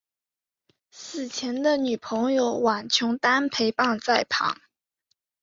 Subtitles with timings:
[0.89, 4.57] 死前的女朋友苑琼丹陪伴在旁。